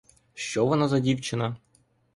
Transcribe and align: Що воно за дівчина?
Що 0.33 0.65
воно 0.65 0.87
за 0.87 0.99
дівчина? 0.99 1.57